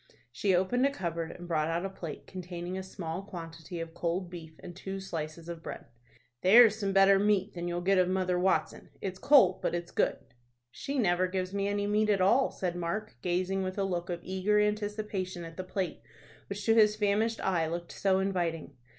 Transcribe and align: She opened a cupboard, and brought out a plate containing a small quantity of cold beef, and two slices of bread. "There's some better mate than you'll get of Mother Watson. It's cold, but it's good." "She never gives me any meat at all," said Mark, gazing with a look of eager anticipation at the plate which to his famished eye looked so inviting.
She 0.31 0.55
opened 0.55 0.83
a 0.87 0.89
cupboard, 0.91 1.29
and 1.29 1.47
brought 1.47 1.67
out 1.67 1.85
a 1.85 1.89
plate 1.91 2.25
containing 2.25 2.75
a 2.75 2.81
small 2.81 3.21
quantity 3.21 3.79
of 3.79 3.93
cold 3.93 4.31
beef, 4.31 4.59
and 4.63 4.75
two 4.75 4.99
slices 4.99 5.47
of 5.47 5.61
bread. 5.61 5.85
"There's 6.41 6.75
some 6.75 6.91
better 6.91 7.19
mate 7.19 7.53
than 7.53 7.67
you'll 7.67 7.81
get 7.81 7.99
of 7.99 8.09
Mother 8.09 8.39
Watson. 8.39 8.89
It's 8.99 9.19
cold, 9.19 9.61
but 9.61 9.75
it's 9.75 9.91
good." 9.91 10.17
"She 10.71 10.97
never 10.97 11.27
gives 11.27 11.53
me 11.53 11.67
any 11.67 11.85
meat 11.85 12.09
at 12.09 12.19
all," 12.19 12.49
said 12.49 12.75
Mark, 12.75 13.15
gazing 13.21 13.61
with 13.61 13.77
a 13.77 13.83
look 13.83 14.09
of 14.09 14.21
eager 14.23 14.59
anticipation 14.59 15.43
at 15.43 15.55
the 15.55 15.63
plate 15.63 16.01
which 16.49 16.65
to 16.65 16.73
his 16.73 16.95
famished 16.95 17.39
eye 17.39 17.67
looked 17.67 17.91
so 17.91 18.17
inviting. 18.17 18.73